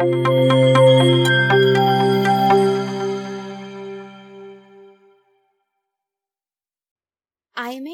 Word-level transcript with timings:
IMA 0.00 0.14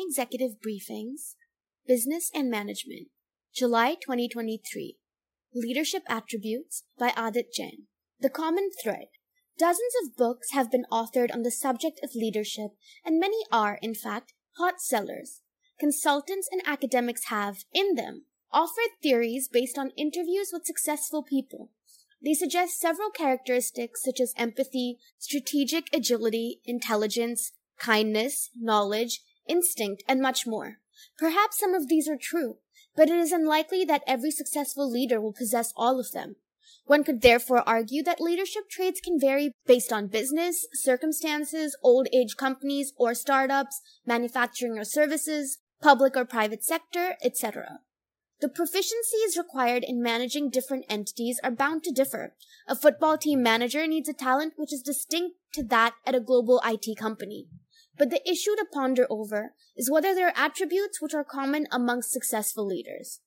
Executive 0.07 0.53
Briefings, 0.65 1.35
Business 1.85 2.31
and 2.33 2.49
Management, 2.49 3.09
July 3.53 3.95
2023. 3.95 4.99
Leadership 5.53 6.05
Attributes 6.09 6.85
by 6.97 7.13
Adit 7.17 7.53
Jain. 7.53 7.89
The 8.21 8.31
Common 8.31 8.71
Thread. 8.81 9.07
Dozens 9.59 9.81
of 10.05 10.17
books 10.17 10.53
have 10.53 10.71
been 10.71 10.87
authored 10.93 11.35
on 11.35 11.43
the 11.43 11.51
subject 11.51 11.99
of 12.05 12.15
leadership, 12.15 12.71
and 13.05 13.19
many 13.19 13.39
are, 13.51 13.81
in 13.83 13.97
fact, 13.97 14.33
hot 14.59 14.81
sellers. 14.81 15.43
Consultants 15.81 16.49
and 16.53 16.63
academics 16.67 17.25
have, 17.31 17.65
in 17.75 17.97
them, 17.97 18.27
offered 18.53 18.93
theories 19.03 19.49
based 19.53 19.77
on 19.77 19.91
interviews 19.97 20.51
with 20.53 20.67
successful 20.67 21.25
people. 21.25 21.71
They 22.27 22.35
suggest 22.35 22.81
several 22.81 23.11
characteristics 23.11 24.03
such 24.03 24.21
as 24.21 24.35
empathy, 24.37 24.99
strategic 25.17 25.89
agility, 25.95 26.61
intelligence, 26.65 27.53
kindness, 27.79 28.51
knowledge, 28.61 29.21
instinct, 29.47 30.03
and 30.09 30.21
much 30.21 30.45
more. 30.45 30.79
Perhaps 31.17 31.61
some 31.61 31.73
of 31.73 31.87
these 31.87 32.09
are 32.09 32.19
true, 32.21 32.57
but 32.97 33.09
it 33.09 33.15
is 33.15 33.31
unlikely 33.31 33.85
that 33.85 34.03
every 34.09 34.33
successful 34.33 34.91
leader 34.91 35.21
will 35.21 35.35
possess 35.35 35.73
all 35.77 36.01
of 36.01 36.11
them. 36.11 36.35
One 36.87 37.05
could 37.05 37.21
therefore 37.21 37.63
argue 37.65 38.03
that 38.03 38.21
leadership 38.21 38.69
traits 38.69 39.01
can 39.01 39.21
vary 39.21 39.53
based 39.65 39.93
on 39.93 40.09
business, 40.09 40.67
circumstances, 40.73 41.77
old 41.81 42.09
age 42.13 42.35
companies 42.37 42.93
or 42.97 43.15
startups, 43.15 43.81
manufacturing 44.05 44.77
or 44.77 44.85
services, 44.85 45.59
public 45.81 46.17
or 46.17 46.25
private 46.25 46.65
sector, 46.65 47.15
etc. 47.23 47.79
The 48.41 48.49
proficiencies 48.49 49.39
required 49.39 49.83
in 49.83 50.03
managing 50.03 50.51
different 50.51 50.85
entities 50.91 51.41
are 51.43 51.51
bound 51.51 51.85
to 51.85 51.93
differ. 51.93 52.35
A 52.69 52.77
football 52.77 53.17
team 53.17 53.43
manager 53.43 53.87
needs 53.87 54.09
a 54.09 54.13
talent 54.13 54.55
which 54.57 54.73
is 54.73 54.83
distinct 54.83 55.37
to 55.55 55.63
that 55.65 55.95
at 56.05 56.15
a 56.15 56.21
global 56.21 56.61
IT 56.65 56.99
company. 56.99 57.47
But 57.97 58.11
the 58.11 58.29
issue 58.31 58.55
to 58.57 58.67
ponder 58.71 59.07
over 59.09 59.55
is 59.75 59.91
whether 59.91 60.15
there 60.15 60.29
are 60.29 60.37
attributes 60.37 61.01
which 61.01 61.15
are 61.15 61.25
common 61.25 61.67
amongst 61.73 62.13
successful 62.13 62.67
leaders. 62.67 63.21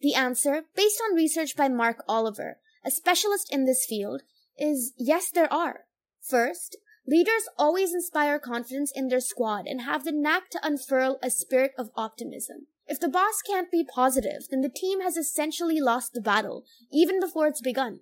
The 0.00 0.14
answer, 0.14 0.64
based 0.74 1.00
on 1.08 1.14
research 1.14 1.56
by 1.56 1.68
Mark 1.68 2.02
Oliver, 2.08 2.58
a 2.84 2.90
specialist 2.90 3.52
in 3.52 3.64
this 3.64 3.86
field, 3.88 4.22
is 4.58 4.92
yes, 4.98 5.30
there 5.30 5.52
are. 5.52 5.86
First, 6.20 6.76
leaders 7.06 7.48
always 7.56 7.94
inspire 7.94 8.40
confidence 8.40 8.92
in 8.94 9.08
their 9.08 9.20
squad 9.20 9.66
and 9.66 9.82
have 9.82 10.04
the 10.04 10.12
knack 10.12 10.50
to 10.50 10.66
unfurl 10.66 11.18
a 11.22 11.30
spirit 11.30 11.72
of 11.78 11.90
optimism. 11.96 12.66
If 12.86 13.00
the 13.00 13.08
boss 13.08 13.40
can't 13.46 13.70
be 13.70 13.84
positive, 13.84 14.48
then 14.50 14.60
the 14.60 14.68
team 14.68 15.00
has 15.00 15.16
essentially 15.16 15.80
lost 15.80 16.12
the 16.12 16.20
battle, 16.20 16.64
even 16.92 17.18
before 17.18 17.46
it's 17.46 17.62
begun. 17.62 18.00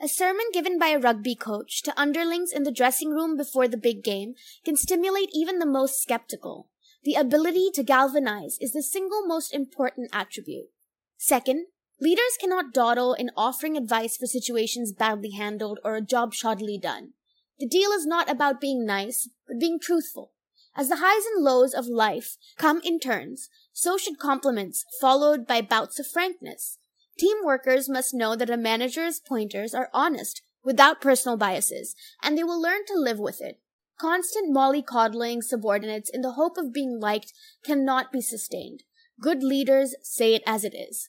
A 0.00 0.08
sermon 0.08 0.46
given 0.52 0.78
by 0.78 0.88
a 0.88 0.98
rugby 0.98 1.34
coach 1.34 1.82
to 1.82 2.00
underlings 2.00 2.52
in 2.52 2.62
the 2.62 2.72
dressing 2.72 3.10
room 3.10 3.36
before 3.36 3.68
the 3.68 3.76
big 3.76 4.02
game 4.02 4.34
can 4.64 4.76
stimulate 4.76 5.28
even 5.34 5.58
the 5.58 5.66
most 5.66 6.00
skeptical. 6.00 6.70
The 7.04 7.14
ability 7.14 7.70
to 7.74 7.82
galvanize 7.82 8.56
is 8.60 8.72
the 8.72 8.82
single 8.82 9.26
most 9.26 9.52
important 9.52 10.10
attribute. 10.12 10.68
Second, 11.18 11.66
leaders 12.00 12.38
cannot 12.40 12.72
dawdle 12.72 13.14
in 13.14 13.30
offering 13.36 13.76
advice 13.76 14.16
for 14.16 14.26
situations 14.26 14.92
badly 14.92 15.32
handled 15.32 15.80
or 15.84 15.96
a 15.96 16.00
job 16.00 16.32
shoddily 16.32 16.80
done. 16.80 17.12
The 17.58 17.68
deal 17.68 17.90
is 17.90 18.06
not 18.06 18.30
about 18.30 18.60
being 18.60 18.86
nice, 18.86 19.28
but 19.46 19.60
being 19.60 19.78
truthful. 19.78 20.32
As 20.76 20.88
the 20.88 20.96
highs 20.96 21.26
and 21.34 21.44
lows 21.44 21.74
of 21.74 21.88
life 21.88 22.36
come 22.56 22.80
in 22.84 23.00
turns, 23.00 23.50
so 23.80 23.96
should 23.96 24.18
compliments 24.18 24.84
followed 25.00 25.46
by 25.46 25.62
bouts 25.62 25.98
of 25.98 26.06
frankness. 26.06 26.76
Team 27.18 27.38
workers 27.42 27.88
must 27.88 28.12
know 28.12 28.36
that 28.36 28.50
a 28.50 28.56
manager's 28.58 29.20
pointers 29.20 29.74
are 29.74 29.88
honest, 29.94 30.42
without 30.62 31.00
personal 31.00 31.38
biases, 31.38 31.94
and 32.22 32.36
they 32.36 32.44
will 32.44 32.60
learn 32.60 32.84
to 32.84 32.94
live 32.94 33.18
with 33.18 33.40
it. 33.40 33.58
Constant 33.98 34.54
mollycoddling 34.54 35.42
subordinates 35.42 36.10
in 36.10 36.20
the 36.20 36.32
hope 36.32 36.58
of 36.58 36.74
being 36.74 37.00
liked 37.00 37.32
cannot 37.64 38.12
be 38.12 38.20
sustained. 38.20 38.82
Good 39.18 39.42
leaders 39.42 39.94
say 40.02 40.34
it 40.34 40.42
as 40.46 40.62
it 40.62 40.74
is. 40.74 41.08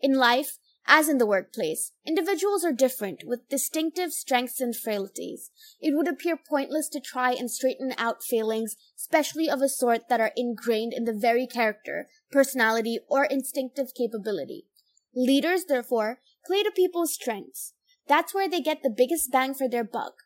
In 0.00 0.14
life, 0.14 0.58
as 0.86 1.08
in 1.08 1.18
the 1.18 1.26
workplace, 1.26 1.92
individuals 2.06 2.64
are 2.64 2.72
different 2.72 3.24
with 3.24 3.48
distinctive 3.48 4.12
strengths 4.12 4.60
and 4.60 4.76
frailties. 4.76 5.50
It 5.80 5.96
would 5.96 6.08
appear 6.08 6.36
pointless 6.36 6.88
to 6.90 7.00
try 7.00 7.32
and 7.32 7.50
straighten 7.50 7.94
out 7.96 8.22
failings, 8.22 8.76
especially 8.96 9.48
of 9.48 9.62
a 9.62 9.68
sort 9.68 10.08
that 10.08 10.20
are 10.20 10.32
ingrained 10.36 10.92
in 10.92 11.04
the 11.04 11.14
very 11.14 11.46
character, 11.46 12.08
personality, 12.30 12.98
or 13.08 13.24
instinctive 13.24 13.94
capability. 13.94 14.66
Leaders, 15.14 15.64
therefore, 15.64 16.20
play 16.46 16.62
to 16.62 16.70
people's 16.70 17.14
strengths. 17.14 17.72
That's 18.06 18.34
where 18.34 18.48
they 18.48 18.60
get 18.60 18.82
the 18.82 18.90
biggest 18.90 19.32
bang 19.32 19.54
for 19.54 19.68
their 19.68 19.84
buck. 19.84 20.23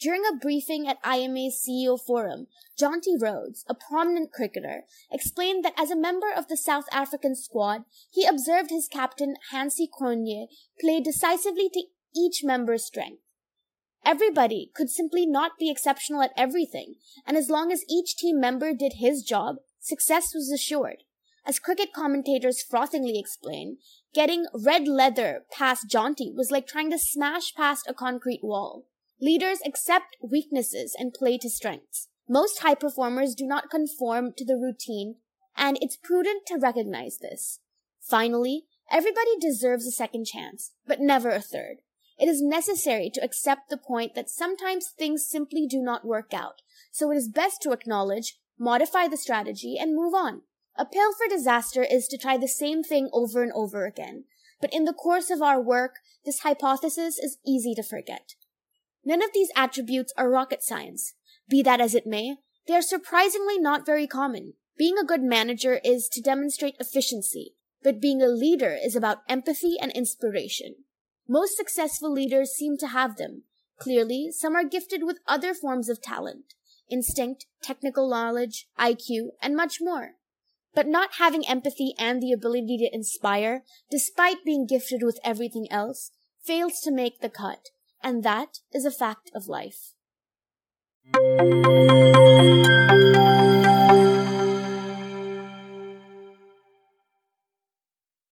During 0.00 0.22
a 0.26 0.36
briefing 0.36 0.88
at 0.88 0.98
IMA's 1.04 1.64
CEO 1.64 1.98
forum, 1.98 2.48
Jonty 2.78 3.20
Rhodes, 3.20 3.64
a 3.68 3.74
prominent 3.74 4.32
cricketer, 4.32 4.84
explained 5.10 5.64
that 5.64 5.78
as 5.78 5.90
a 5.90 5.96
member 5.96 6.30
of 6.34 6.48
the 6.48 6.56
South 6.56 6.86
African 6.92 7.36
squad, 7.36 7.84
he 8.10 8.26
observed 8.26 8.70
his 8.70 8.88
captain 8.88 9.36
Hansie 9.52 9.88
Cronje 9.88 10.48
play 10.80 11.00
decisively 11.00 11.68
to 11.70 11.84
each 12.14 12.42
member's 12.42 12.84
strength. 12.84 13.22
Everybody 14.04 14.70
could 14.74 14.90
simply 14.90 15.24
not 15.24 15.52
be 15.58 15.70
exceptional 15.70 16.22
at 16.22 16.34
everything, 16.36 16.96
and 17.26 17.36
as 17.36 17.48
long 17.48 17.72
as 17.72 17.84
each 17.88 18.16
team 18.16 18.38
member 18.38 18.74
did 18.74 18.94
his 18.94 19.22
job, 19.22 19.56
success 19.80 20.34
was 20.34 20.50
assured. 20.50 21.04
As 21.46 21.58
cricket 21.58 21.92
commentators 21.92 22.62
frothingly 22.62 23.18
explain, 23.18 23.78
getting 24.12 24.46
red 24.54 24.88
leather 24.88 25.44
past 25.50 25.88
Jonty 25.88 26.34
was 26.34 26.50
like 26.50 26.66
trying 26.66 26.90
to 26.90 26.98
smash 26.98 27.54
past 27.54 27.86
a 27.88 27.94
concrete 27.94 28.42
wall. 28.42 28.86
Leaders 29.24 29.60
accept 29.64 30.18
weaknesses 30.20 30.94
and 30.98 31.14
play 31.14 31.38
to 31.38 31.48
strengths. 31.48 32.08
Most 32.28 32.58
high 32.58 32.74
performers 32.74 33.34
do 33.34 33.46
not 33.46 33.70
conform 33.70 34.34
to 34.36 34.44
the 34.44 34.58
routine, 34.58 35.14
and 35.56 35.78
it's 35.80 35.96
prudent 35.96 36.42
to 36.48 36.58
recognize 36.58 37.16
this. 37.16 37.58
Finally, 38.02 38.64
everybody 38.90 39.38
deserves 39.40 39.86
a 39.86 39.90
second 39.90 40.26
chance, 40.26 40.72
but 40.86 41.00
never 41.00 41.30
a 41.30 41.40
third. 41.40 41.76
It 42.18 42.28
is 42.28 42.42
necessary 42.42 43.10
to 43.14 43.24
accept 43.24 43.70
the 43.70 43.78
point 43.78 44.14
that 44.14 44.28
sometimes 44.28 44.90
things 44.90 45.26
simply 45.26 45.66
do 45.66 45.80
not 45.80 46.04
work 46.04 46.34
out, 46.34 46.60
so 46.92 47.10
it 47.10 47.16
is 47.16 47.30
best 47.30 47.62
to 47.62 47.72
acknowledge, 47.72 48.36
modify 48.58 49.08
the 49.08 49.16
strategy, 49.16 49.78
and 49.80 49.96
move 49.96 50.12
on. 50.12 50.42
A 50.76 50.84
pill 50.84 51.14
for 51.14 51.34
disaster 51.34 51.82
is 51.82 52.08
to 52.08 52.18
try 52.18 52.36
the 52.36 52.46
same 52.46 52.82
thing 52.82 53.08
over 53.14 53.42
and 53.42 53.52
over 53.54 53.86
again. 53.86 54.24
But 54.60 54.74
in 54.74 54.84
the 54.84 54.92
course 54.92 55.30
of 55.30 55.40
our 55.40 55.62
work, 55.62 55.94
this 56.26 56.40
hypothesis 56.40 57.18
is 57.18 57.38
easy 57.46 57.74
to 57.74 57.82
forget. 57.82 58.34
None 59.04 59.22
of 59.22 59.30
these 59.34 59.50
attributes 59.54 60.12
are 60.16 60.30
rocket 60.30 60.62
science. 60.62 61.14
Be 61.48 61.62
that 61.62 61.80
as 61.80 61.94
it 61.94 62.06
may, 62.06 62.36
they 62.66 62.74
are 62.74 62.82
surprisingly 62.82 63.58
not 63.58 63.84
very 63.84 64.06
common. 64.06 64.54
Being 64.76 64.98
a 64.98 65.04
good 65.04 65.22
manager 65.22 65.80
is 65.84 66.08
to 66.08 66.22
demonstrate 66.22 66.76
efficiency, 66.80 67.54
but 67.82 68.00
being 68.00 68.22
a 68.22 68.28
leader 68.28 68.76
is 68.82 68.96
about 68.96 69.18
empathy 69.28 69.76
and 69.80 69.92
inspiration. 69.92 70.76
Most 71.28 71.56
successful 71.56 72.10
leaders 72.10 72.50
seem 72.50 72.76
to 72.78 72.88
have 72.88 73.16
them. 73.16 73.42
Clearly, 73.78 74.30
some 74.32 74.56
are 74.56 74.64
gifted 74.64 75.04
with 75.04 75.20
other 75.28 75.54
forms 75.54 75.88
of 75.88 76.02
talent, 76.02 76.54
instinct, 76.90 77.46
technical 77.62 78.08
knowledge, 78.08 78.66
IQ, 78.78 79.28
and 79.42 79.54
much 79.54 79.78
more. 79.80 80.12
But 80.74 80.88
not 80.88 81.14
having 81.18 81.46
empathy 81.46 81.94
and 81.98 82.20
the 82.20 82.32
ability 82.32 82.78
to 82.78 82.94
inspire, 82.94 83.62
despite 83.90 84.44
being 84.44 84.66
gifted 84.66 85.02
with 85.02 85.20
everything 85.22 85.70
else, 85.70 86.10
fails 86.42 86.80
to 86.80 86.90
make 86.90 87.20
the 87.20 87.30
cut. 87.30 87.68
And 88.04 88.22
that 88.22 88.60
is 88.70 88.84
a 88.84 88.90
fact 88.90 89.30
of 89.34 89.48
life. 89.48 89.94